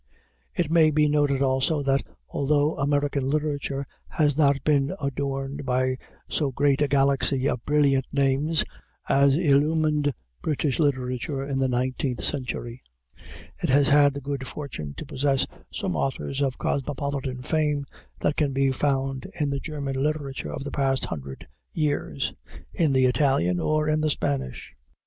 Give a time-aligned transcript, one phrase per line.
[0.55, 6.51] It may be noted also that although American literature has not been adorned by so
[6.51, 8.63] great a galaxy of brilliant names
[9.07, 10.11] as illumined
[10.41, 12.81] British literature in the nineteenth century,
[13.61, 15.45] it has had the good fortune to possess
[15.83, 17.85] more authors of cosmopolitan fame
[18.21, 22.33] than can be found in the German literature of the past hundred years,
[22.73, 24.73] in the Italian, or in the Spanish.